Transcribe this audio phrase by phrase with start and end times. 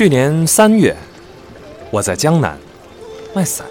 [0.00, 0.96] 去年三月，
[1.90, 2.56] 我在江南
[3.34, 3.66] 卖伞。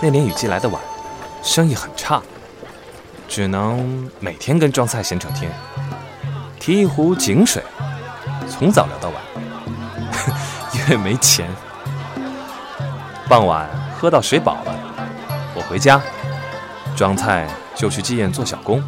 [0.00, 0.80] 那年雨季来得晚，
[1.42, 2.22] 生意很差，
[3.28, 5.52] 只能每天跟庄菜闲扯天，
[6.58, 7.62] 提一壶井水，
[8.48, 9.22] 从早聊到晚，
[10.72, 11.46] 因为没钱。
[13.28, 13.68] 傍晚
[13.98, 14.74] 喝到水饱了，
[15.54, 16.00] 我回家，
[16.96, 18.82] 庄菜就去妓院做小工。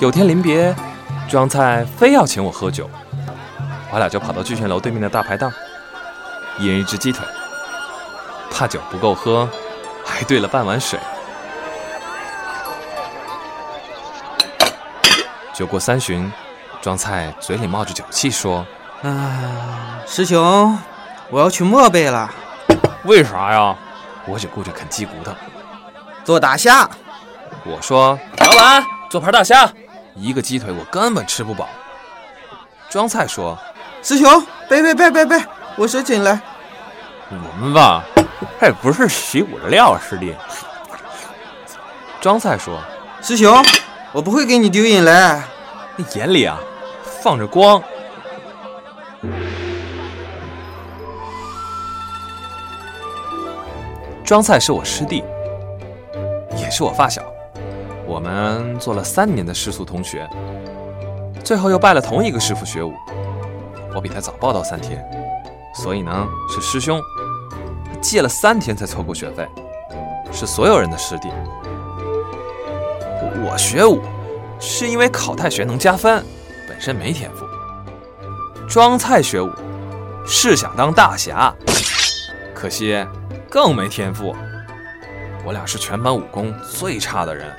[0.00, 0.74] 有天临别，
[1.28, 2.90] 庄菜非要请我喝酒。
[3.96, 5.50] 我俩就跑到聚泉楼对面的大排档，
[6.58, 7.26] 一人一只鸡腿。
[8.50, 9.48] 怕酒不够喝，
[10.04, 11.00] 还兑了半碗水。
[15.54, 16.30] 酒过三巡，
[16.82, 18.66] 庄菜嘴里冒着酒气说
[19.02, 20.78] ：“啊，师兄，
[21.30, 22.30] 我要去漠北了。
[23.04, 23.74] 为啥呀？”
[24.28, 25.32] 我只顾着啃鸡骨头，
[26.22, 26.86] 做大虾。
[27.64, 29.66] 我说：“老板，做盘大虾。”
[30.14, 31.66] 一个鸡腿我根本吃不饱。
[32.90, 33.58] 庄菜说。
[34.02, 35.44] 师兄，别别别别别！
[35.76, 36.40] 我说进来。
[37.28, 38.04] 我们吧，
[38.58, 40.34] 还不是习武的料，师弟。
[42.20, 42.80] 庄菜说
[43.20, 43.64] ：“师兄，
[44.12, 45.42] 我不会给你丢人嘞。
[45.96, 46.58] 你眼里啊，
[47.20, 47.82] 放着光。”
[54.24, 55.22] 庄菜是我师弟，
[56.56, 57.22] 也是我发小，
[58.06, 60.28] 我们做了三年的师徒同学，
[61.44, 62.92] 最后又拜了同一个师傅学武。
[63.96, 65.02] 我比他早报到三天，
[65.74, 67.00] 所以呢是师兄。
[68.02, 69.48] 借了三天才凑够学费，
[70.30, 71.30] 是所有人的师弟。
[73.42, 74.02] 我学武
[74.60, 76.22] 是因为考太学能加分，
[76.68, 77.46] 本身没天赋。
[78.68, 79.50] 庄菜学武
[80.26, 81.50] 是想当大侠，
[82.54, 83.02] 可惜
[83.48, 84.36] 更没天赋。
[85.42, 87.50] 我俩是全班武功最差的人。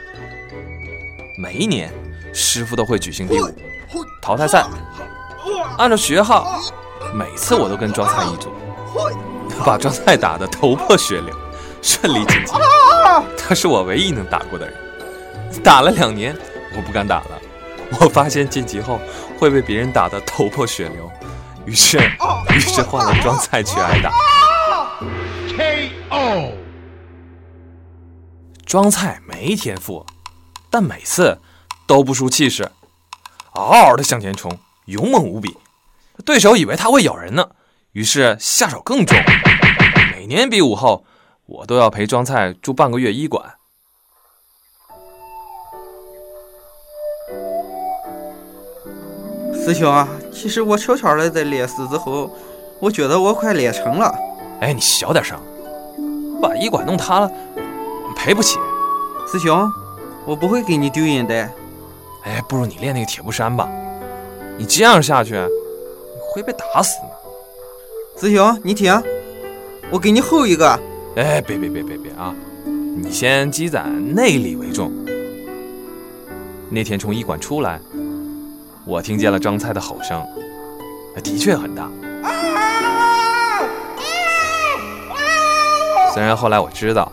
[1.42, 1.92] 每一年
[2.32, 3.50] 师傅都会举行比武
[4.22, 4.64] 淘汰赛。
[5.78, 6.60] 按照学号，
[7.14, 8.52] 每次我都跟庄菜一组，
[9.64, 11.36] 把庄菜打得头破血流，
[11.84, 12.54] 顺利晋级。
[13.38, 14.76] 他是我唯一能打过的人。
[15.64, 16.36] 打了两年，
[16.76, 17.40] 我不敢打了。
[18.00, 19.00] 我发现晋级后
[19.40, 21.10] 会被别人打得头破血流，
[21.66, 22.00] 于是，
[22.50, 24.12] 于是换了庄菜去挨打。
[25.56, 26.54] K.O.
[28.66, 30.04] 庄菜没天赋，
[30.72, 31.40] 但每次
[31.86, 32.72] 都不输气势，
[33.54, 34.58] 嗷嗷的向前冲。
[34.86, 35.58] 勇猛无比，
[36.28, 37.52] 对手以为他会咬人呢，
[37.94, 39.18] 于是下手更重。
[40.12, 41.06] 每年比武后，
[41.46, 43.54] 我都要陪庄菜住半个月医馆。
[49.54, 52.30] 师兄啊，其实我悄悄的在练习之后，
[52.82, 54.14] 我觉得我快练成了。
[54.60, 55.40] 哎，你小点声，
[56.42, 57.32] 把医馆弄塌了，
[58.18, 58.60] 赔不起。
[59.32, 59.72] 师兄，
[60.26, 61.50] 我不会给你丢人的。
[62.26, 63.70] 哎，不如你练那个铁布衫吧。
[64.58, 65.42] 你这样下去，
[66.38, 67.10] 会被打死呢。
[68.16, 68.94] 子雄，你听，
[69.90, 70.80] 我给你吼一个。
[71.16, 72.32] 哎，别别别别别啊！
[72.96, 74.92] 你先积攒内力为重。
[76.70, 77.80] 那天从医馆出来，
[78.86, 80.24] 我听见了张菜的吼声，
[81.24, 81.90] 的确很大。
[86.14, 87.12] 虽然后来我知道，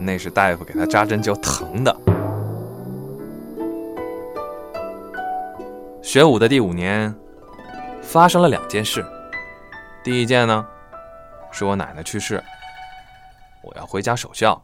[0.00, 1.96] 那是大夫给他扎针灸疼的。
[6.02, 7.14] 学武的第五年，
[8.08, 9.04] 发生了两件事。
[10.02, 10.66] 第一件呢，
[11.52, 12.42] 是我奶奶去世，
[13.62, 14.58] 我要回家守孝。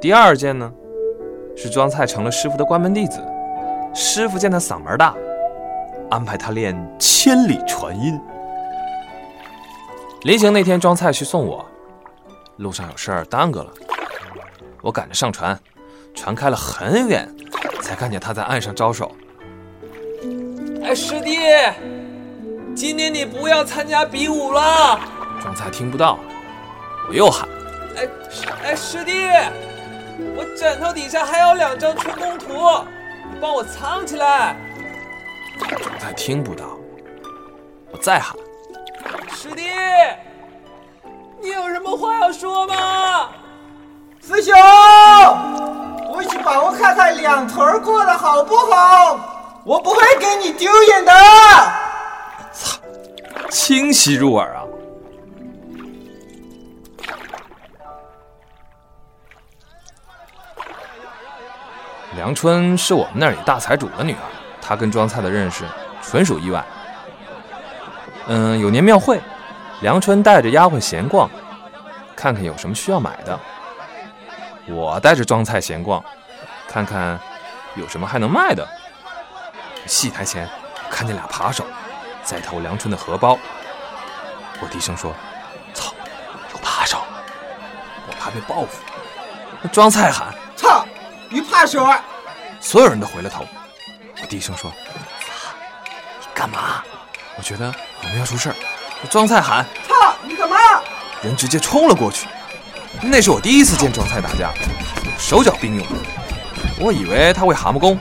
[0.00, 0.72] 第二件呢，
[1.56, 3.24] 是庄菜成了师傅的关门弟子，
[3.94, 5.14] 师傅见他嗓门大，
[6.10, 8.20] 安排他练千里传音。
[10.22, 11.64] 临行那天，庄菜去送我，
[12.56, 13.72] 路上有事儿耽搁了，
[14.82, 15.56] 我赶着上船，
[16.12, 17.32] 船开了很远，
[17.80, 19.12] 才看见他在岸上招手。
[20.82, 21.36] 哎，师弟，
[22.74, 24.98] 今年你不要参加比武了。
[25.42, 26.18] 庄菜听不到，
[27.08, 27.48] 我又喊
[27.96, 28.08] ：“哎，
[28.64, 29.28] 哎，师弟，
[30.36, 32.54] 我枕头底下还有两张春宫图，
[33.30, 34.56] 你帮我藏起来。”
[35.82, 36.64] 庄菜听不到，
[37.90, 38.36] 我再喊
[39.34, 39.62] ：“师弟，
[41.40, 43.28] 你有什么话要说吗？”
[44.22, 44.54] 师兄，
[46.12, 49.18] 回去帮我看看两头过得好不好。
[49.64, 51.12] 我不会给你丢脸的。
[53.48, 54.64] 清晰入耳啊！
[62.16, 64.18] 梁春是我们那里大财主的女儿，
[64.60, 65.64] 她跟庄菜的认识
[66.02, 66.64] 纯属意外。
[68.26, 69.20] 嗯，有年庙会，
[69.80, 71.30] 梁春带着丫鬟闲逛，
[72.14, 73.38] 看看有什么需要买的。
[74.66, 76.04] 我带着庄菜闲逛，
[76.68, 77.18] 看看
[77.74, 78.66] 有什么还能卖的。
[79.86, 80.48] 戏台前
[80.90, 81.64] 看见俩扒手，
[82.24, 83.38] 在偷梁春的荷包。
[84.60, 85.14] 我低声说
[85.74, 85.92] ：“操，
[86.52, 87.02] 有扒手！
[88.06, 88.68] 我怕被报复。”
[89.72, 90.84] 庄菜喊：“操，
[91.30, 91.86] 有扒手！”
[92.60, 93.46] 所有人都回了头。
[94.20, 94.70] 我低声说
[96.20, 96.82] ：“你干嘛？”
[97.38, 97.72] 我觉得
[98.02, 98.54] 我们要出事儿。
[99.08, 100.56] 庄菜喊：“操，你干嘛？”
[101.22, 102.28] 人直接冲了过去。
[103.02, 104.50] 那是我第一次见庄菜打架，
[105.18, 105.86] 手脚并用。
[106.78, 107.98] 我以为他会蛤蟆功，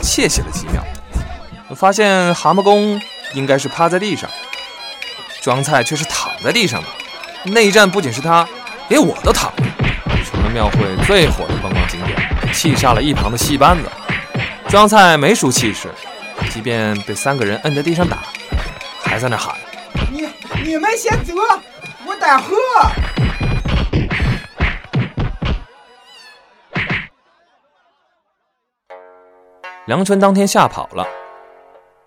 [0.00, 0.82] 窃喜了几秒，
[1.76, 3.00] 发现蛤蟆功
[3.34, 4.30] 应该是趴在地上，
[5.40, 6.88] 庄菜却是躺在地上的。
[7.44, 8.46] 那一战不仅是他，
[8.88, 9.64] 连我都躺了，
[10.24, 12.16] 成了庙会最火的观光景点，
[12.52, 13.90] 气煞了一旁的戏班子。
[14.68, 15.88] 庄菜没输气势，
[16.50, 18.18] 即便被三个人摁在地上打，
[19.02, 19.56] 还在那喊
[20.10, 20.28] ：“你
[20.64, 21.34] 你们先走，
[22.06, 22.54] 我待会。”
[29.86, 31.04] 梁春当天吓跑了，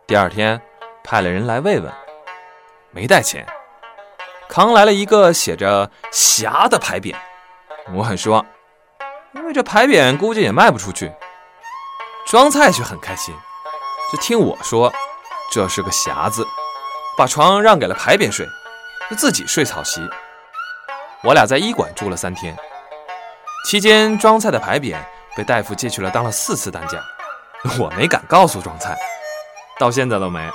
[0.07, 0.59] 第二天
[1.05, 1.93] 派了人来慰问，
[2.89, 3.45] 没带钱，
[4.49, 7.15] 扛来了一个写着“侠”的牌匾，
[7.93, 8.43] 我很失望，
[9.33, 11.13] 因为这牌匾估计也卖不出去。
[12.25, 13.35] 庄菜却很开心，
[14.11, 14.91] 就听我说
[15.51, 16.43] 这是个“侠”字，
[17.15, 18.47] 把床让给了牌匾睡，
[19.07, 20.01] 就自己睡草席。
[21.21, 22.57] 我俩在医馆住了三天，
[23.67, 24.97] 期间庄菜的牌匾
[25.37, 26.97] 被大夫借去了当了四次担架。
[27.79, 28.97] 我没敢告诉庄菜，
[29.77, 30.49] 到现在都没。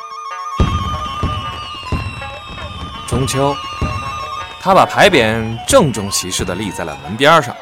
[3.20, 3.54] 中秋，
[4.62, 7.54] 他把牌匾郑重其事地立在了门边上，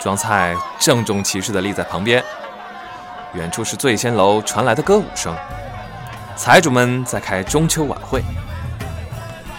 [0.00, 2.20] 庄菜郑重其事地立在旁边。
[3.34, 5.32] 远处是醉仙楼传来的歌舞声，
[6.34, 8.24] 财主们在开中秋晚会。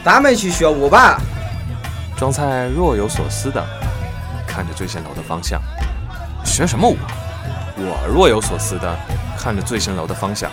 [0.03, 1.21] 咱们去学舞吧。
[2.17, 3.65] 庄菜若有所思的
[4.45, 5.61] 看着醉仙楼的方向，
[6.43, 6.97] 学什么舞？
[7.77, 8.93] 我若有所思的
[9.39, 10.51] 看着醉仙楼的方向，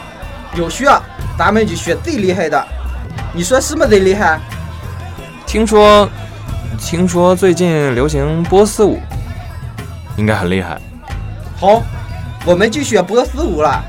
[0.55, 0.89] 有学，
[1.37, 2.69] 咱们就学最厉害的。
[3.39, 4.41] 你说什么最厉害？
[5.47, 6.11] 听说，
[6.77, 9.01] 听说最近流行波斯舞，
[10.17, 10.77] 应该很厉害。
[11.57, 11.81] 好，
[12.45, 13.81] 我们就学波斯舞了。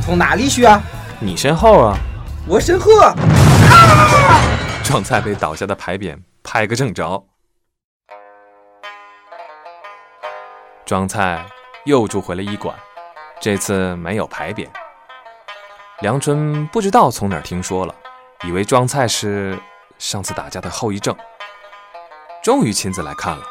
[0.00, 0.80] 从哪里学？
[1.18, 1.98] 你身后啊。
[2.46, 2.92] 我身后。
[4.84, 7.20] 庄菜被倒下的牌匾拍个正着。
[10.86, 11.44] 庄菜。
[11.84, 12.72] 又住回了医馆，
[13.40, 14.68] 这次没有牌匾。
[15.98, 17.94] 梁春不知道从哪儿听说了，
[18.46, 19.58] 以为庄菜是
[19.98, 21.16] 上次打架的后遗症，
[22.42, 23.42] 终于亲自来看了。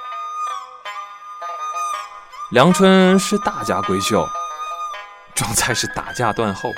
[2.51, 4.28] 梁春是大家闺秀，
[5.34, 6.69] 庄菜是打架断后，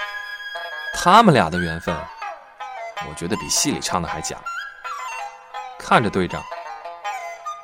[0.94, 1.94] 他们俩的缘分，
[3.10, 4.38] 我觉得比戏里唱的还假。
[5.78, 6.42] 看着对仗，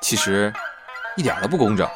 [0.02, 0.54] 其实
[1.16, 1.90] 一点都不公正。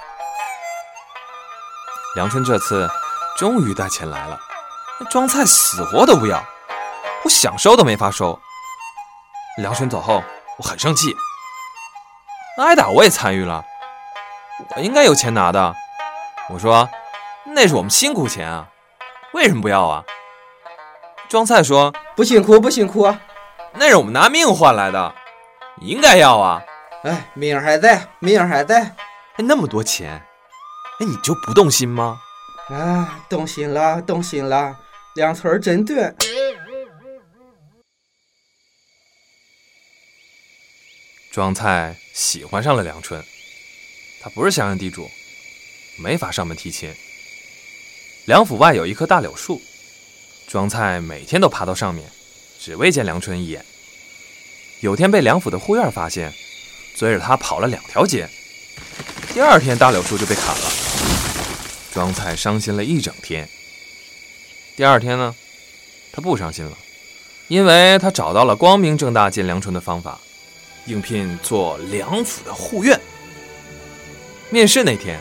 [2.16, 2.90] 梁春这次
[3.38, 4.40] 终于带钱来了，
[5.02, 6.42] 那庄菜死活都不要，
[7.26, 8.40] 我想收都没法收。
[9.58, 10.22] 梁春走后，
[10.58, 11.16] 我很生气，
[12.58, 13.64] 挨打我也参与了，
[14.76, 15.74] 我应该有钱拿的。
[16.50, 16.90] 我说
[17.46, 18.68] 那是我们辛苦钱啊，
[19.34, 20.04] 为什么不要啊？
[21.30, 23.16] 庄菜说不辛苦不辛苦，
[23.74, 25.14] 那是我们拿命换来的，
[25.80, 26.62] 你应该要啊。
[27.04, 28.96] 哎，命还在，命还在，哎，
[29.38, 30.22] 那么多钱。
[31.00, 32.20] 哎，你就不动心吗？
[32.70, 34.76] 啊，动心了，动心了，
[35.16, 36.14] 两村真对。
[41.36, 43.22] 庄菜喜欢上了梁春，
[44.22, 45.12] 他不是乡下地主，
[45.98, 46.96] 没法上门提亲。
[48.24, 49.62] 梁府外有一棵大柳树，
[50.48, 52.10] 庄菜每天都爬到上面，
[52.58, 53.66] 只为见梁春一眼。
[54.80, 56.34] 有天被梁府的护院发现，
[56.96, 58.30] 追着他跑了两条街。
[59.34, 60.72] 第二天，大柳树就被砍了。
[61.92, 63.50] 庄菜伤心了一整天。
[64.78, 65.36] 第二天呢，
[66.14, 66.78] 他不伤心了，
[67.50, 70.22] 因为他找到了光明正大见梁春的方法，
[70.86, 73.00] 应聘做梁府的护院。
[74.50, 75.20] 面试那天，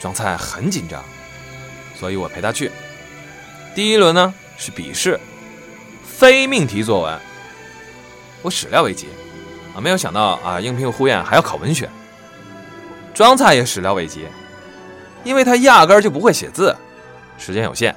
[0.00, 1.02] 庄菜很紧张，
[1.98, 2.70] 所以我陪他去。
[3.74, 5.18] 第一轮呢是笔试，
[6.04, 7.20] 非命题作文。
[8.42, 9.08] 我始料未及，
[9.74, 11.88] 啊，没有想到啊，应聘护院还要考文学。
[13.14, 14.26] 庄菜也始料未及。
[15.24, 16.74] 因为他压根儿就不会写字，
[17.36, 17.94] 时间有限，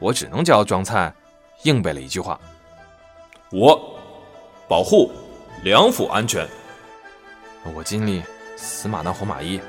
[0.00, 1.14] 我只能教庄菜
[1.62, 2.38] 硬背了一句话
[3.52, 3.80] ：“我
[4.68, 5.12] 保护
[5.62, 6.48] 梁府安全。”
[7.74, 8.22] 我尽力
[8.56, 9.60] 死马当活马医。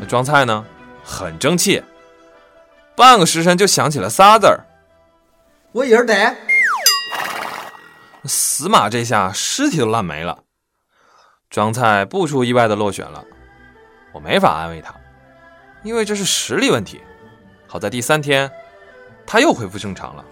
[0.00, 0.64] 那庄菜呢，
[1.04, 1.82] 很争气，
[2.96, 4.64] 半个时辰就想起了仨字儿
[5.72, 6.36] ：“我一人得。”
[8.24, 10.40] 死马这下尸体都烂没了。
[11.48, 13.24] 庄菜不出意外的落选了，
[14.12, 14.92] 我没法安慰他。
[15.84, 17.00] 因为这是实力问题，
[17.68, 18.50] 好在第三天
[19.24, 20.24] 他又恢复正常了。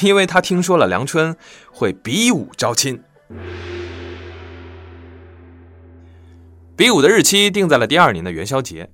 [0.00, 1.36] 因为他听说了梁春
[1.70, 3.00] 会比武招亲。
[6.82, 8.90] 比武的日期定在了第二年的元宵节。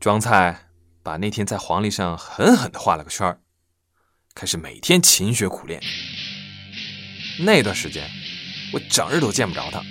[0.00, 0.58] 庄菜
[1.02, 3.38] 把那天在黄历上狠狠地画了个圈儿，
[4.34, 5.78] 开始每天勤学苦练。
[7.40, 8.08] 那段时间，
[8.72, 9.82] 我整日都见不着他，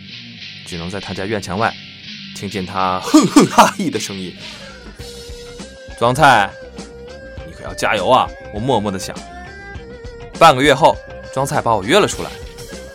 [0.66, 1.72] 只能在他家院墙外
[2.36, 4.36] 听见他哼哼哈嘿的声音。
[6.00, 6.50] 庄菜，
[7.46, 8.28] 你可要加油啊！
[8.56, 9.16] 我默默地想。
[10.40, 10.98] 半个月后，
[11.32, 12.32] 庄菜把我约了出来，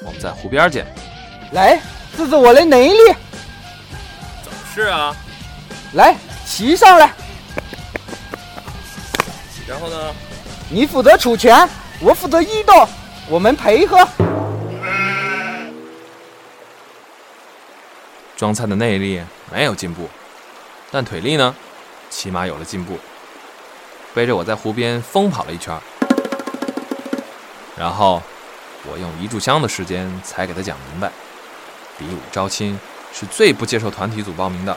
[0.05, 0.85] 我们在湖边见。
[1.53, 1.81] 来，
[2.17, 3.15] 试试我的能力，
[4.75, 5.15] 是啊，
[5.93, 7.13] 来骑上来。
[9.69, 10.13] 然后呢？
[10.69, 11.69] 你负责出拳，
[12.01, 12.89] 我负责移动，
[13.29, 14.05] 我们配合。
[18.37, 20.09] 庄菜的内力没有进步，
[20.91, 21.55] 但腿力呢，
[22.11, 22.99] 起码有了进步。
[24.13, 25.73] 背着我在湖边疯跑了一圈，
[27.77, 28.21] 然后
[28.91, 31.13] 我用一炷香的时间才给他讲明白：
[31.97, 32.77] 比武招亲
[33.15, 34.77] 是最不接受团体组报名的，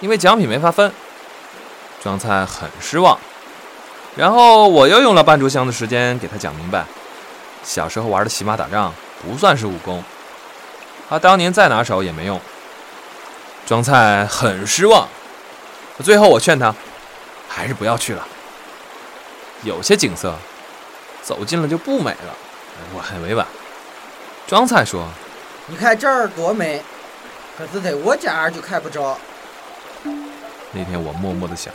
[0.00, 0.92] 因为奖品没法分。
[2.00, 3.18] 庄菜很失望，
[4.16, 6.84] 然后我又用了半炷香的时间给他讲明白：
[7.62, 10.02] 小时候玩的骑马打仗不算是武功，
[11.08, 12.40] 他当年再拿手也没用。
[13.66, 15.08] 庄菜很失望，
[16.02, 16.74] 最后我劝他，
[17.48, 18.26] 还是不要去了。
[19.62, 20.34] 有些景色，
[21.22, 22.34] 走近了就不美了。
[22.94, 23.46] 我很委婉。
[24.48, 25.06] 庄菜说
[25.68, 26.82] 你看这儿多美，
[27.56, 29.16] 可是在我家就看不着。
[30.72, 31.72] 那天我默默的想，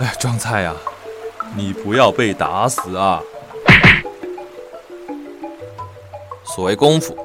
[0.00, 0.74] 哎，庄菜呀，
[1.54, 3.20] 你不要被打死啊！
[6.44, 7.16] 所谓功夫，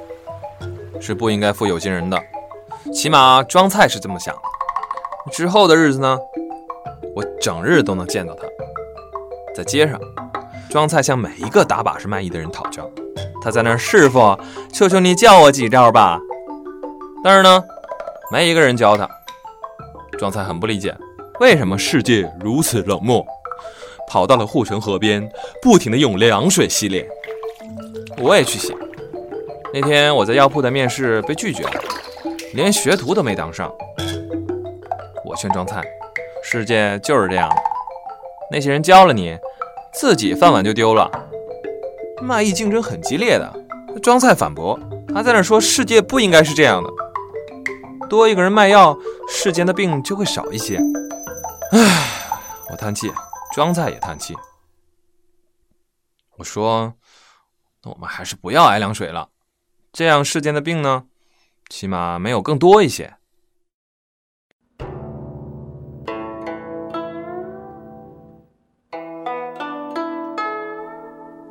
[1.02, 2.22] 是不应该负有心人的。
[2.94, 4.42] 起码庄菜是这么想的。
[5.32, 6.18] 之后的日子呢，
[7.16, 8.44] 我整日都能见到他，
[9.56, 10.00] 在街上，
[10.70, 12.90] 庄菜向每一个打把式卖艺的人讨教。
[13.42, 14.40] 他在那儿，师傅，
[14.72, 16.20] 求求你教我几招吧。
[17.28, 17.62] 但是呢，
[18.32, 19.06] 没一个人教他。
[20.18, 20.96] 庄菜很不理解，
[21.42, 23.22] 为什么世界如此冷漠？
[24.08, 25.30] 跑到了护城河边，
[25.62, 27.06] 不停的用凉水洗脸。
[28.20, 28.74] 我也去洗。
[29.74, 31.72] 那天我在药铺的面试被拒绝了。
[32.54, 33.70] 连学徒都没当上，
[35.26, 35.84] 我劝庄菜，
[36.42, 37.50] 世界就是这样，
[38.50, 39.38] 那些人教了你，
[39.92, 41.12] 自己饭碗就丢了。
[42.22, 43.54] 卖艺竞争很激烈的，
[44.02, 44.80] 庄菜反驳，
[45.14, 46.90] 他在那说世界不应该是这样的，
[48.08, 48.98] 多一个人卖药，
[49.30, 50.80] 世间的病就会少一些。
[51.72, 52.30] 唉，
[52.72, 53.12] 我叹气，
[53.54, 54.36] 庄菜也叹气。
[56.38, 56.94] 我说，
[57.84, 59.30] 那我们还是不要挨凉水了，
[59.92, 61.06] 这样世间的病呢？
[61.70, 63.14] 起码没有更多一些。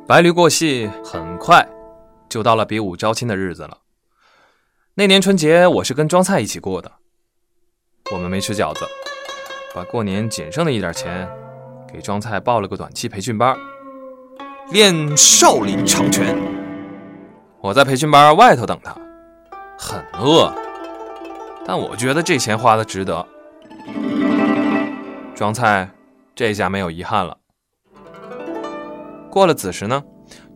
[0.07, 1.67] 白驴过隙，很快
[2.29, 3.77] 就到了比武招亲的日子了。
[4.99, 6.91] 那年春节，我是跟庄菜一起过的。
[8.11, 8.83] 我们没吃饺子，
[9.75, 11.29] 把过年仅剩的一点钱
[11.87, 13.55] 给庄菜报了个短期培训班，
[14.71, 16.35] 练少林长拳。
[17.61, 18.91] 我在培训班外头等他。
[19.77, 20.51] 很饿，
[21.63, 23.23] 但我觉得这钱花的值得。
[25.35, 25.87] 庄菜
[26.33, 27.37] 这下没有遗憾了。
[29.29, 30.03] 过了子时呢，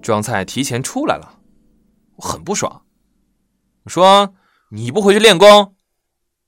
[0.01, 1.37] 庄菜提前出来了，
[2.15, 2.81] 我很不爽。
[3.83, 4.33] 我说
[4.69, 5.75] ：“你不回去练功，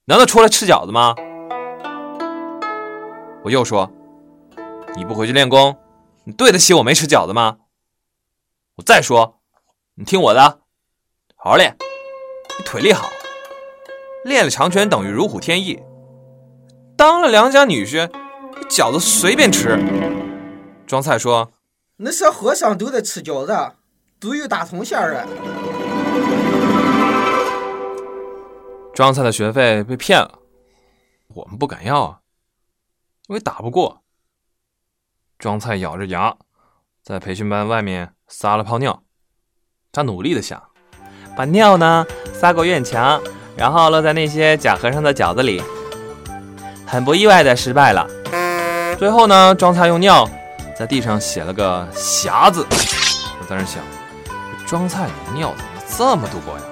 [0.06, 1.16] 难道出来吃饺子吗？”
[3.44, 3.92] 我又说
[4.96, 5.76] ：“你不回去练功，
[6.26, 7.58] 你对得起我没吃饺子吗？”
[8.78, 9.40] 我再说
[9.96, 10.62] ：“你听我的，
[11.36, 11.76] 好好练。”
[12.60, 13.10] 你腿力好，
[14.24, 15.82] 练了长拳等于如虎添翼。
[16.96, 18.08] 当了良家女婿，
[18.70, 19.80] 饺子随便吃。
[20.86, 21.52] 庄菜说
[21.98, 23.76] ：“那些和尚都在吃饺子，
[24.20, 25.28] 都有大葱馅儿的。”
[28.94, 30.38] 庄菜的学费被骗了，
[31.30, 32.20] 我们不敢要啊，
[33.28, 34.04] 因为打不过。
[35.40, 36.36] 庄菜咬着牙，
[37.02, 39.02] 在培训班外面撒了泡尿。
[39.92, 40.62] 他努力的想。
[41.36, 43.20] 把尿呢撒过院墙，
[43.58, 45.60] 然后落在那些假和尚的饺子里，
[46.86, 48.08] 很不意外的失败了。
[49.00, 50.30] 最后呢，庄菜用尿
[50.78, 52.64] 在地上写了个“匣子”。
[53.42, 53.84] 我在那想，
[54.68, 55.52] 庄菜的尿
[55.88, 56.64] 怎么这么多呀？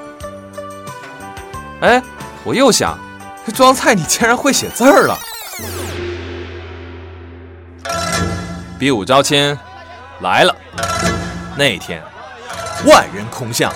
[1.82, 2.00] 哎，
[2.44, 2.96] 我又想，
[3.56, 5.18] 庄菜你竟然会写字儿了。
[8.78, 9.58] 比武招亲
[10.20, 10.56] 来了，
[11.56, 12.04] 那天
[12.86, 13.74] 万人空巷。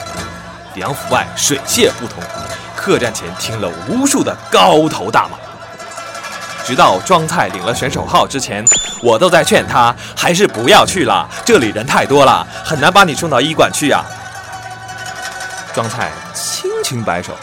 [0.76, 2.22] 梁府外水泄不通，
[2.76, 5.38] 客栈前停了无数的高头大马。
[6.64, 8.64] 直到庄菜领了选手号之前，
[9.02, 14.06] 我都在劝他还是不要去了，这里人太多了，很难把你送到医馆去啊。
[15.74, 17.34] 庄菜轻轻摆手，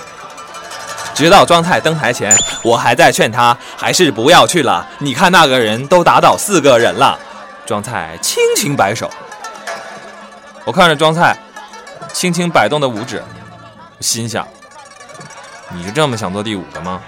[1.14, 4.86] 直到庄菜登台前，我还在劝他还是不要去了。
[4.98, 7.18] 你看那个人都打倒四个人了。
[7.64, 9.08] 庄菜轻轻摆手，
[10.64, 11.36] 我看着庄菜
[12.12, 13.22] 轻轻摆动的五指，
[14.00, 14.46] 心想：
[15.70, 17.00] 你是这么想做第五个吗？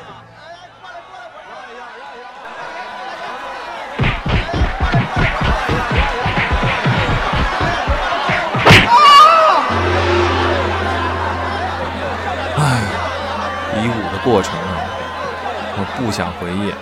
[12.56, 12.80] 哎
[13.74, 14.80] 比武的过程啊，
[15.76, 16.72] 我不想回忆。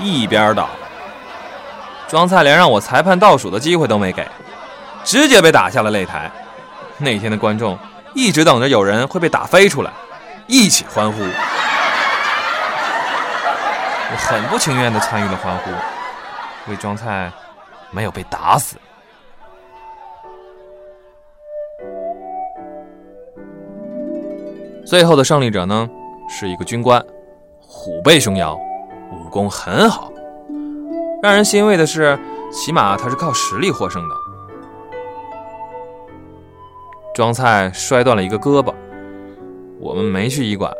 [0.00, 0.68] 一边倒，
[2.08, 4.26] 庄菜连让我裁判倒数的机会都没给，
[5.04, 6.30] 直接被打下了擂台。
[6.98, 7.78] 那天的观众
[8.14, 9.90] 一直等着有人会被打飞出来，
[10.46, 11.22] 一起欢呼。
[14.10, 15.70] 我很不情愿地参与了欢呼，
[16.70, 17.30] 为庄菜
[17.90, 18.76] 没有被打死。
[24.84, 25.88] 最后的胜利者呢，
[26.28, 27.02] 是一个军官，
[27.60, 28.58] 虎背熊腰，
[29.10, 30.12] 武功很好。
[31.22, 32.18] 让人欣慰的是，
[32.50, 34.14] 起码他是靠实力获胜的。
[37.14, 38.74] 庄菜摔断了一个胳膊，
[39.78, 40.72] 我们没去医馆，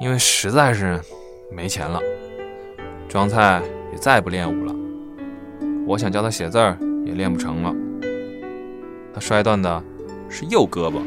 [0.00, 1.00] 因为实在是
[1.50, 2.00] 没钱了。
[3.08, 3.60] 庄菜
[3.92, 4.74] 也再不练武了，
[5.86, 7.74] 我想教他写字儿也练不成了。
[9.12, 9.82] 他摔断的
[10.28, 11.00] 是右胳膊。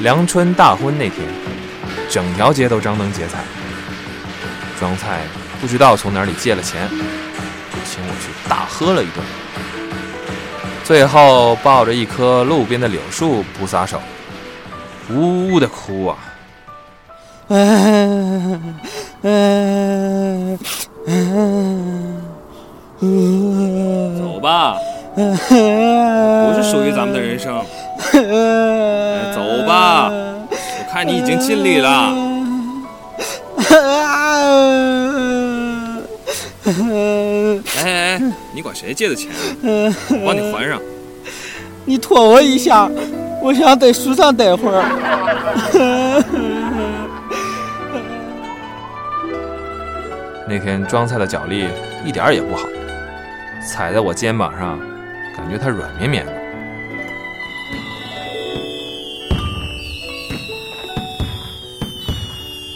[0.00, 1.26] 梁春大婚那天，
[2.08, 3.42] 整条街都张灯结彩。
[4.78, 5.22] 庄菜
[5.60, 6.94] 不知道从哪里借了钱，就
[7.84, 9.24] 请我去大喝了一顿。
[10.84, 14.00] 最后抱着一棵路边的柳树不撒手，
[15.10, 16.16] 呜呜的哭啊！
[24.18, 24.76] 走吧，
[25.18, 27.58] 不是属于咱们的人生。
[28.12, 32.14] 哎，走吧，我看你已经尽力了。
[33.70, 33.74] 哎
[37.84, 38.20] 哎，
[38.54, 39.30] 你管谁借的钱？
[39.62, 40.80] 我帮你还上。
[41.84, 42.88] 你拖我一下，
[43.42, 44.84] 我想在树上待会儿。
[50.46, 51.66] 那天装菜的脚力
[52.04, 52.68] 一点也不好，
[53.66, 54.78] 踩在我肩膀上，
[55.48, 56.32] 感觉它软绵绵的。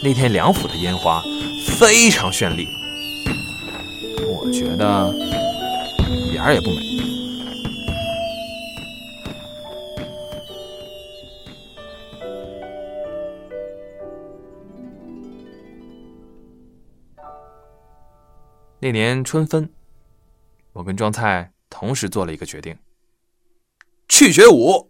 [0.02, 1.22] 那天梁府的烟花
[1.66, 2.66] 非常绚丽，
[4.26, 5.12] 我觉得
[6.08, 6.80] 一点儿也不美。
[18.80, 19.68] 那年春分，
[20.72, 22.76] 我跟庄菜同时做了一个决定：
[24.06, 24.86] 去学武。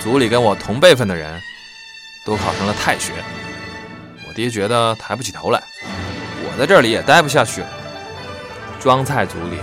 [0.00, 1.42] 组里跟我同辈分的人
[2.24, 3.12] 都考上了太学，
[4.28, 7.68] 我爹觉得抬不起头来，我在这里也待不下去了。
[8.80, 9.58] 庄菜组里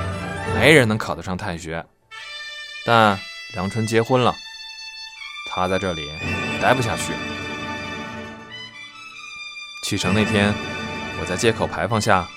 [0.54, 1.84] 没人能考得上太学，
[2.86, 3.17] 但
[3.54, 4.36] 梁春结婚了，
[5.50, 6.08] 他在这里
[6.62, 7.13] 待不下去。
[9.84, 10.54] 启程那天，
[11.20, 12.28] 我在街口牌坊下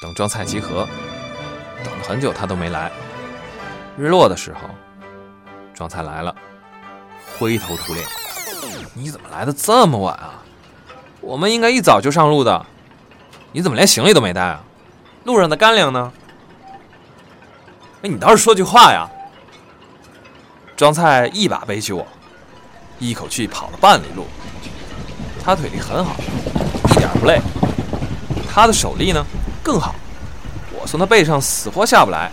[0.00, 0.88] 等庄菜集合，
[1.84, 2.90] 等了很久他都没来。
[3.96, 4.60] 日落的时候，
[5.74, 6.34] 庄菜来了。
[7.38, 8.06] 灰头土脸，
[8.94, 10.42] 你怎么来的这么晚啊？
[11.20, 12.64] 我们应该一早就上路的，
[13.52, 14.62] 你怎么连行李都没带啊？
[15.24, 16.12] 路上的干粮呢？
[18.02, 19.08] 哎，你倒是说句话呀！
[20.76, 22.06] 庄菜一把背起我，
[22.98, 24.26] 一口气跑了半里路。
[25.42, 26.16] 他腿力很好，
[26.90, 27.40] 一点不累。
[28.54, 29.26] 他的手力呢
[29.64, 29.96] 更好，
[30.70, 32.30] 我从他背上死活下不来。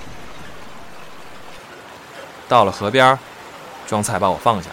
[2.47, 3.17] 到了河边，
[3.87, 4.69] 庄菜把我放下。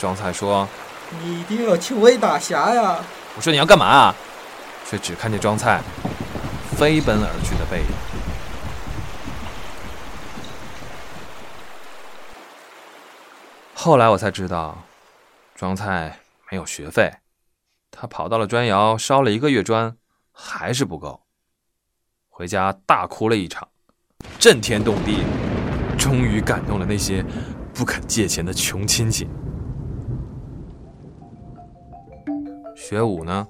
[0.00, 0.66] 庄菜说
[1.20, 2.96] ：“你一定要请我一大侠呀！”
[3.36, 4.14] 我说：“你要干嘛啊？”
[4.88, 5.82] 却只看见庄菜
[6.78, 7.86] 飞奔而去的背影。
[13.74, 14.78] 后来我才知道，
[15.54, 16.18] 庄菜
[16.50, 17.12] 没有学费，
[17.96, 19.96] 他跑到了砖窑烧了一个月砖，
[20.32, 21.20] 还是不够。
[22.28, 23.68] 回家大哭了一场，
[24.40, 25.22] 震天动地，
[25.96, 27.24] 终于感动了那些
[27.72, 29.28] 不肯借钱的穷亲戚。
[32.74, 33.46] 学武呢，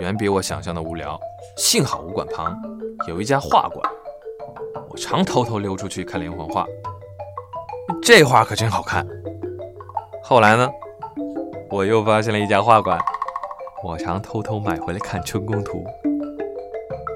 [0.00, 1.20] 远比我想象的无聊。
[1.58, 2.56] 幸好武馆旁
[3.06, 3.86] 有一家画馆，
[4.88, 6.66] 我常偷偷溜出去看连环画。
[8.02, 9.06] 这画可真好看。
[10.22, 10.68] 后来呢，
[11.70, 12.98] 我又发现了一家画馆，
[13.84, 15.78] 我常偷偷买回来看《春宫图》。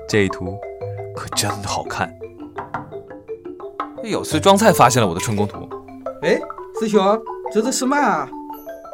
[0.08, 0.56] 这一图
[1.16, 2.12] 可真好看。
[4.04, 5.58] 有次庄菜发现了我的《春宫图》，
[6.26, 6.40] 哎，
[6.78, 7.20] 师兄，
[7.52, 8.28] 这是什么啊？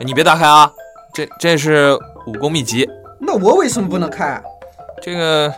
[0.00, 0.72] 你别打开啊，
[1.12, 1.94] 这这是
[2.26, 2.88] 武功秘籍。
[3.20, 4.42] 那我为什么不能看？
[5.02, 5.52] 这个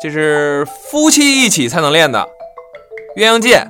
[0.00, 2.28] 这是夫妻一起才能练的
[3.16, 3.66] 鸳鸯剑。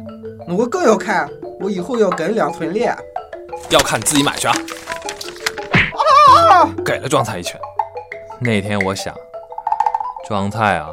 [0.48, 1.28] 那我更要看，
[1.60, 2.96] 我以后要跟梁春练。
[3.70, 4.54] 要看自己买去啊！
[6.84, 7.60] 给了庄菜一拳。
[8.38, 9.14] 那天我想，
[10.28, 10.90] 庄菜啊，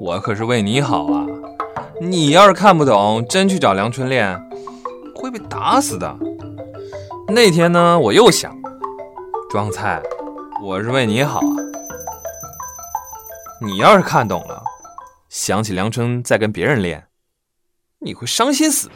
[0.00, 1.26] 我可是为你好啊！
[2.00, 4.40] 你要是看不懂，真去找梁春练，
[5.16, 6.16] 会被打死的。
[7.26, 8.56] 那天呢，我又想，
[9.50, 10.00] 庄菜，
[10.62, 11.56] 我是为你好啊！
[13.60, 14.62] 你要是看懂了，
[15.28, 17.04] 想起梁春在跟别人练，
[17.98, 18.94] 你会伤心死的。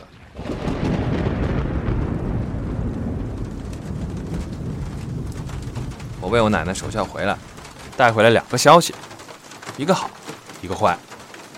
[6.20, 7.36] 我为我奶奶守孝回来，
[7.96, 8.94] 带回来两个消息，
[9.76, 10.10] 一个好，
[10.60, 10.98] 一个坏。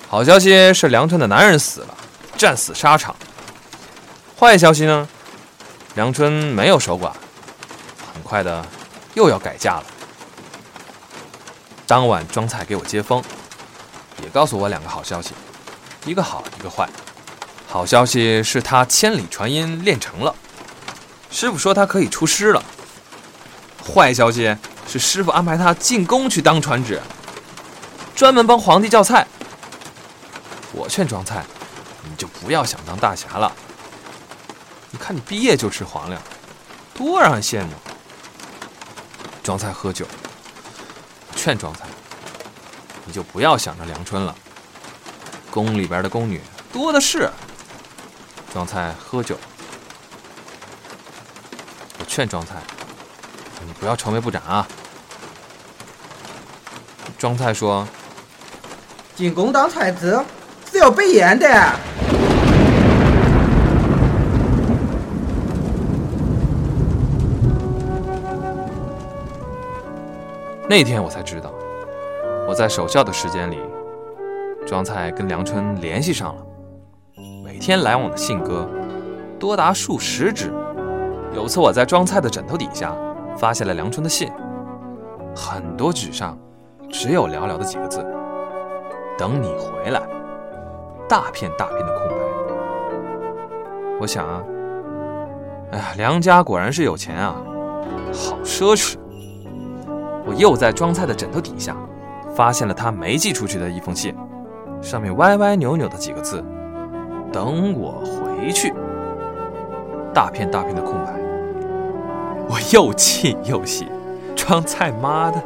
[0.09, 1.97] 好消息是梁春的男人死了，
[2.37, 3.15] 战死沙场。
[4.39, 5.09] 坏消息呢，
[5.95, 7.11] 梁春没有守寡，
[8.13, 8.65] 很快的
[9.15, 9.85] 又要改嫁了。
[11.87, 13.23] 当晚庄菜给我接风，
[14.23, 15.33] 也告诉我两个好消息，
[16.05, 16.89] 一个好，一个坏。
[17.69, 20.35] 好消息是他千里传音练成了，
[21.31, 22.63] 师傅说他可以出师了。
[23.85, 24.57] 坏消息
[24.89, 27.01] 是师傅安排他进宫去当传旨，
[28.15, 29.27] 专门帮皇帝叫菜。
[30.73, 31.45] 我劝庄菜，
[32.05, 33.53] 你就不要想当大侠了。
[34.91, 36.21] 你看你毕业就吃皇粮，
[36.95, 37.71] 多让人羡慕。
[39.43, 40.07] 庄菜喝酒，
[41.35, 41.85] 劝庄菜，
[43.05, 44.35] 你就不要想着梁春了。
[45.51, 46.41] 宫里边的宫女
[46.73, 47.31] 多的是。
[48.53, 49.39] 庄菜喝酒，
[51.99, 52.55] 我劝庄菜。
[53.65, 54.67] 你不要愁眉不展啊！
[57.19, 57.87] 庄菜说
[59.17, 60.23] ：“进宫当太子
[60.71, 61.47] 是要被严的。”
[70.69, 71.51] 那天我才知道，
[72.47, 73.59] 我在守孝的时间里，
[74.67, 76.43] 庄菜跟梁春联系上了，
[77.45, 78.69] 每天来往的信鸽
[79.39, 80.53] 多达数十只。
[81.35, 82.95] 有次我在庄菜的枕头底下。
[83.37, 84.31] 发现了梁春的信，
[85.35, 86.39] 很多纸上
[86.91, 88.05] 只有寥寥的几个字
[89.19, 90.01] ：“等你回来。”
[91.09, 92.15] 大片大片的空白。
[94.01, 94.43] 我想啊，
[95.73, 97.37] 哎呀，梁家果然是有钱啊，
[98.13, 98.97] 好奢侈。
[100.27, 101.77] 我又在庄菜的枕头底下
[102.35, 104.17] 发现了他没寄出去的一封信，
[104.83, 106.43] 上面歪歪扭扭的几个字
[107.33, 108.75] ：“等我回去。”
[110.13, 111.26] 大片大片的空白。
[112.49, 113.89] 我又气又喜，
[114.35, 115.43] 庄菜妈的，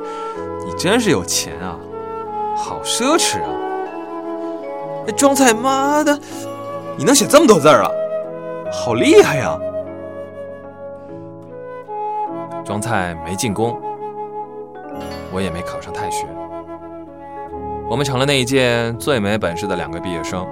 [0.66, 1.76] 你真是有钱啊，
[2.56, 3.48] 好奢侈啊！
[5.06, 6.18] 那庄菜妈的，
[6.96, 7.90] 你能写这么多字儿啊，
[8.70, 9.58] 好厉害呀！
[12.64, 13.80] 庄菜没进宫，
[15.32, 16.26] 我也没考上太学，
[17.88, 20.46] 我们成了那一届最没本事的两个毕业生。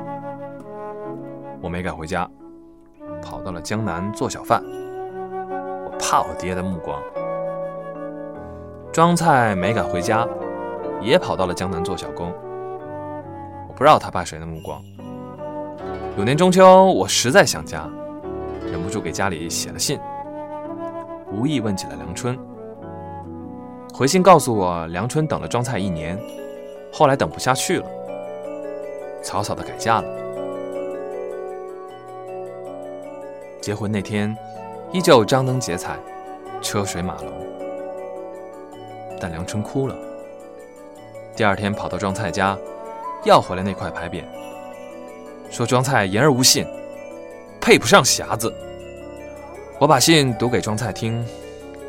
[1.61, 2.29] 我没敢回家，
[3.21, 4.63] 跑到了江南做小贩。
[6.11, 6.99] 怕我爹的目光，
[8.91, 10.27] 庄菜没敢回家，
[11.03, 12.33] 也跑到了江南做小工。
[13.69, 14.83] 我不知道他怕谁的目光。
[16.17, 17.87] 有年中秋，我实在想家，
[18.73, 20.01] 忍不住给家里写了信，
[21.31, 22.39] 无意问起了梁春。
[23.93, 26.19] 回信告诉我，梁春等了庄菜一年，
[26.91, 27.87] 后来等不下去了，
[29.23, 30.09] 草草的改嫁了。
[33.61, 34.35] 结婚那天。
[34.91, 35.99] 依旧张灯结彩，
[36.63, 37.31] 车水马龙，
[39.21, 39.95] 但梁春哭了。
[41.37, 42.57] 第二天跑到庄菜家，
[43.25, 44.25] 要回来那块牌匾，
[45.51, 46.67] 说庄菜言而无信，
[47.61, 48.53] 配不上匣子。
[49.79, 51.23] 我把信读给庄菜听，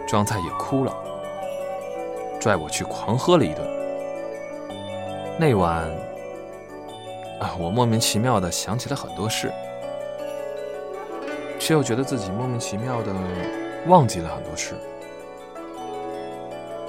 [0.06, 0.94] 庄菜也哭了，
[2.38, 3.66] 拽我去狂喝了一顿。
[5.40, 5.90] 那晚，
[7.40, 9.50] 啊，我莫名其妙的想起了很多事。
[11.70, 13.14] 却又觉得自己莫名其妙的
[13.86, 14.74] 忘记了很多事。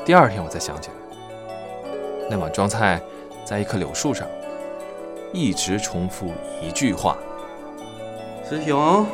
[0.06, 0.94] 第二天我才想起来，
[2.30, 2.98] 那晚装菜
[3.44, 4.26] 在一棵柳树上，
[5.34, 7.18] 一直重复一句话
[8.48, 9.04] ：“师兄，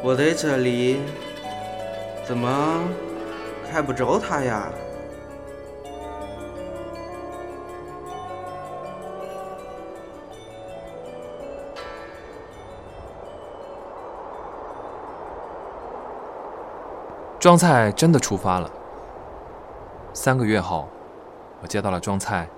[0.00, 1.00] 我在这里，
[2.24, 2.80] 怎么
[3.68, 4.70] 看不着他呀？”
[17.40, 18.68] 庄菜真的出发了。
[20.12, 20.88] 三个月后，
[21.62, 22.48] 我接到了庄菜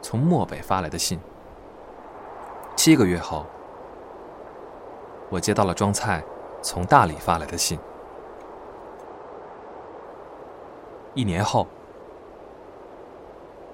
[0.00, 1.20] 从漠北发来的信。
[2.74, 3.44] 七个月后，
[5.28, 6.24] 我接到了庄菜
[6.62, 7.78] 从大理发来的信。
[11.12, 11.66] 一年后，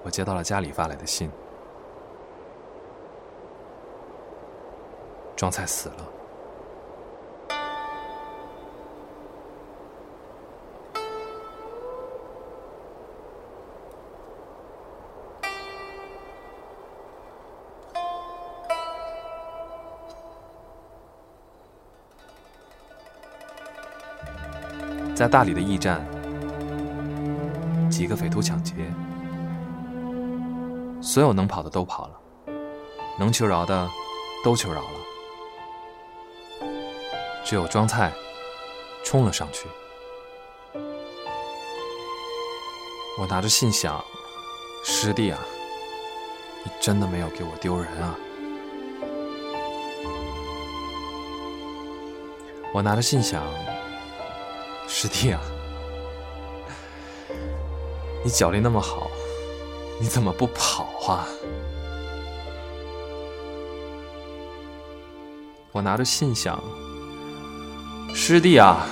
[0.03, 1.31] 我接到了家里发来的信。
[5.37, 6.16] 庄菜死了。
[25.17, 26.05] 在大理的驿站，
[27.89, 28.75] 几个匪徒抢劫，
[31.01, 32.13] 所有能跑的都跑了，
[33.17, 33.89] 能求饶的
[34.43, 34.99] 都求饶了，
[37.43, 38.13] 只有庄菜
[39.03, 39.67] 冲了上去。
[43.19, 43.99] 我拿着信想
[44.85, 45.39] ：“师弟啊，
[46.63, 48.15] 你真的没有给我丢人啊！”
[52.71, 53.41] 我拿着信想。
[54.87, 55.41] 师弟啊，
[58.23, 59.11] 你脚力那么好，
[59.99, 61.27] 你怎么不跑啊？
[65.73, 66.63] 我拿着信想，
[68.13, 68.87] 师弟啊，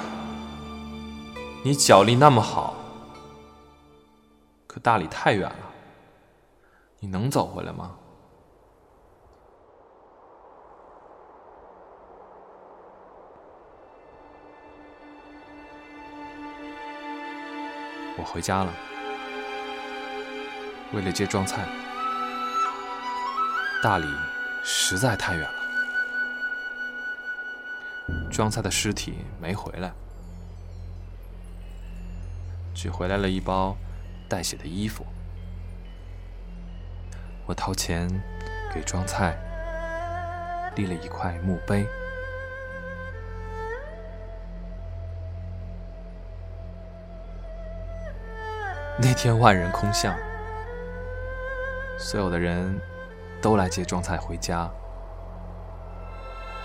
[1.64, 2.76] 你脚力那么好，
[4.68, 5.72] 可大理太远了，
[7.00, 7.96] 你能走回来吗？
[18.18, 18.74] 我回家了，
[20.94, 21.66] 为了接庄菜。
[23.84, 24.08] 大理
[24.64, 25.60] 实在太远了，
[28.32, 29.92] 庄菜的尸体没回来，
[32.74, 33.78] 只回来了一包
[34.28, 35.06] 带血的衣服。
[37.46, 38.10] 我掏钱
[38.74, 39.38] 给庄菜
[40.76, 41.86] 立了一块墓碑。
[48.98, 50.16] 那天万人空巷，
[51.98, 52.80] 所有的人
[53.42, 54.70] 都来接庄菜回家，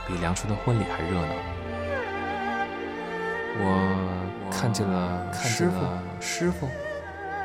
[0.07, 1.35] 比梁春的婚礼还热闹。
[3.63, 5.77] 我看见了师傅，
[6.21, 6.69] 师傅，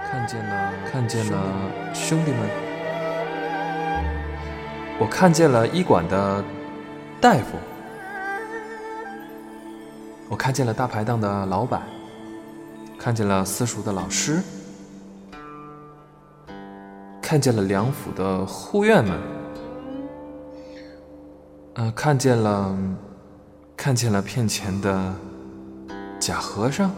[0.10, 1.38] 看见了看见了
[1.94, 2.48] 兄弟们，
[5.00, 6.44] 我看见了医馆的
[7.20, 7.58] 大夫，
[10.30, 11.82] 我看见了大排档的老板，
[13.00, 14.44] 看见了私塾的老师。
[17.28, 19.20] 看见了梁府的护院们，
[21.74, 22.78] 呃，看见了，
[23.76, 25.12] 看见了骗钱的
[26.20, 26.92] 假和尚，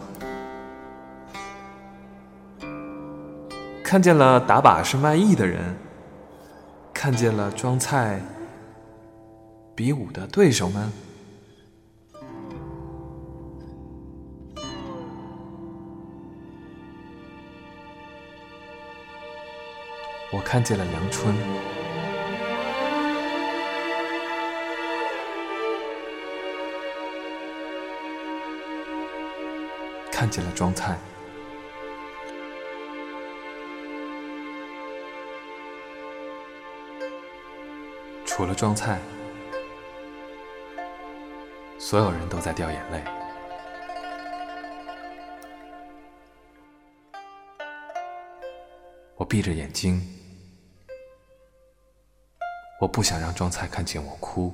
[3.82, 5.74] 看见了打把式卖艺的人，
[6.92, 8.20] 看见了装菜
[9.74, 10.92] 比武的对手们。
[20.30, 21.34] 我看见了梁春，
[30.12, 30.98] 看见了庄菜，
[38.26, 39.00] 除了庄菜，
[41.78, 43.02] 所有人都在掉眼泪。
[49.16, 50.00] 我闭着眼睛，
[52.98, 54.52] 不想让庄菜看见我哭，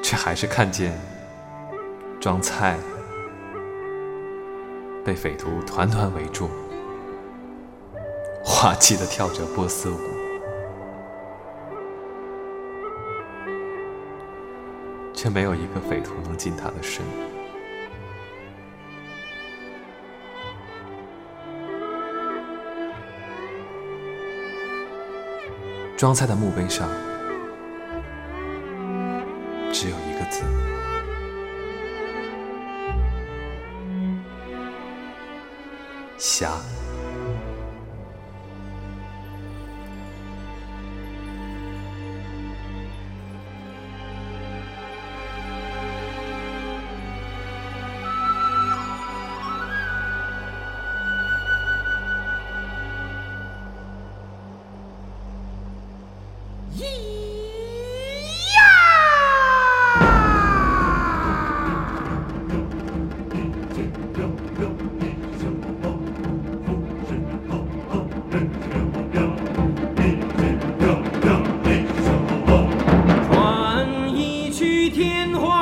[0.00, 0.96] 却还是看见
[2.20, 2.78] 庄菜
[5.04, 6.48] 被匪徒团团围住，
[8.44, 9.98] 滑稽的跳着波斯舞。
[15.12, 17.04] 却没有一个匪徒能近他的身。
[25.96, 26.88] 庄菜的墓碑上
[29.72, 30.42] 只有一个字：
[36.18, 36.83] 侠。
[74.94, 75.53] 天荒